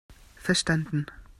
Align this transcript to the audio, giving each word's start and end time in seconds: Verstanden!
Verstanden! 0.37 1.05